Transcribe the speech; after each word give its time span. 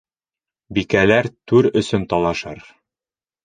Бикәләр 0.77 1.31
түр 1.53 1.69
өсөн 1.85 2.11
талашыр. 2.15 2.67